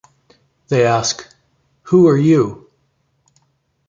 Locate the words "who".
1.83-2.07